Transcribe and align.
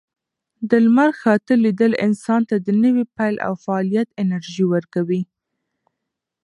د 0.69 0.71
لمر 0.85 1.09
خاته 1.21 1.53
لیدل 1.63 1.91
انسان 2.05 2.41
ته 2.49 2.55
د 2.65 2.67
نوي 2.83 3.05
پیل 3.15 3.35
او 3.47 3.53
فعالیت 3.63 4.09
انرژي 4.21 4.65
ورکوي. 4.73 5.21